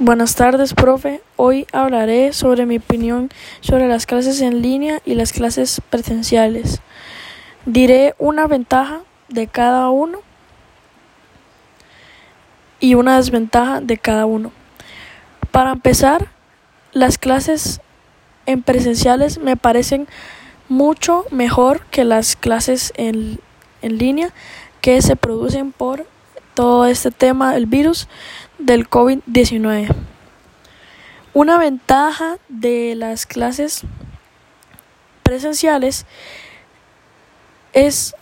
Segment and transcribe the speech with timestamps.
[0.00, 1.22] Buenas tardes, profe.
[1.34, 3.30] Hoy hablaré sobre mi opinión
[3.62, 6.80] sobre las clases en línea y las clases presenciales.
[7.66, 10.20] Diré una ventaja de cada uno
[12.78, 14.52] y una desventaja de cada uno.
[15.50, 16.28] Para empezar,
[16.92, 17.80] las clases
[18.46, 20.06] en presenciales me parecen
[20.68, 23.40] mucho mejor que las clases en,
[23.82, 24.32] en línea
[24.80, 26.06] que se producen por
[26.54, 28.08] todo este tema del virus
[28.58, 29.94] del COVID-19.
[31.34, 33.82] Una ventaja de las clases
[35.22, 36.06] presenciales
[37.72, 38.14] es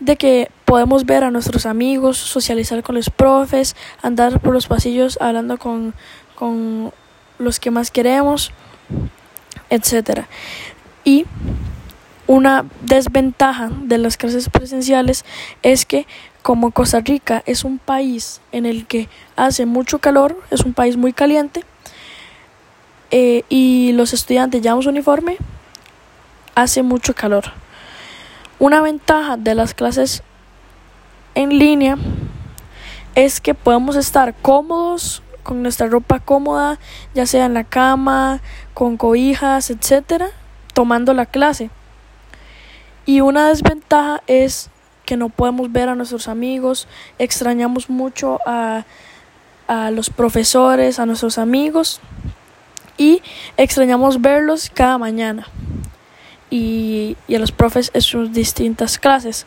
[0.00, 5.18] de que podemos ver a nuestros amigos, socializar con los profes, andar por los pasillos
[5.20, 5.94] hablando con,
[6.34, 6.92] con
[7.38, 8.52] los que más queremos,
[9.68, 10.26] etc.
[11.04, 11.26] Y
[12.30, 15.24] una desventaja de las clases presenciales
[15.64, 16.06] es que
[16.42, 20.96] como Costa Rica es un país en el que hace mucho calor, es un país
[20.96, 21.64] muy caliente,
[23.10, 25.38] eh, y los estudiantes llevamos uniforme,
[26.54, 27.46] hace mucho calor.
[28.60, 30.22] Una ventaja de las clases
[31.34, 31.96] en línea
[33.16, 36.78] es que podemos estar cómodos con nuestra ropa cómoda,
[37.12, 38.40] ya sea en la cama,
[38.72, 40.28] con cobijas, etcétera,
[40.74, 41.70] tomando la clase.
[43.06, 44.70] Y una desventaja es
[45.04, 46.86] que no podemos ver a nuestros amigos,
[47.18, 48.84] extrañamos mucho a,
[49.66, 52.00] a los profesores, a nuestros amigos.
[52.96, 53.22] Y
[53.56, 55.48] extrañamos verlos cada mañana.
[56.50, 59.46] Y, y a los profes en sus distintas clases.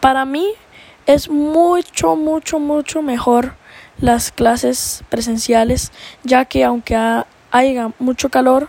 [0.00, 0.46] Para mí
[1.06, 3.54] es mucho, mucho, mucho mejor
[4.00, 5.92] las clases presenciales,
[6.24, 6.96] ya que aunque
[7.50, 8.68] haya mucho calor,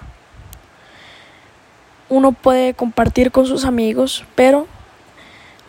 [2.09, 4.67] uno puede compartir con sus amigos, pero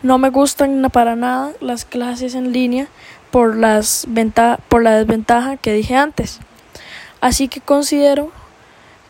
[0.01, 2.87] no me gustan para nada las clases en línea
[3.29, 4.07] por, las
[4.67, 6.39] por la desventaja que dije antes.
[7.21, 8.31] Así que considero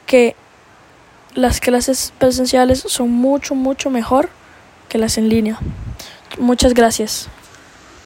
[0.05, 0.35] que
[1.33, 4.29] las clases presenciales son mucho, mucho mejor
[4.89, 5.57] que las en línea.
[6.37, 7.29] Muchas gracias.